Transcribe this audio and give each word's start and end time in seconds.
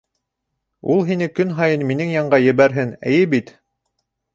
Ул 0.93 1.03
һине 1.11 1.29
көн 1.41 1.53
һайын 1.61 1.85
минең 1.93 2.17
янға 2.17 2.43
ебәрһен, 2.49 2.99
эйе 3.15 3.33
бит? 3.37 3.59